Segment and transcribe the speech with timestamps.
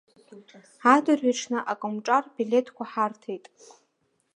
[0.93, 3.45] Адырҩаҽны акомҿар билеҭқәа ҳарҭеит.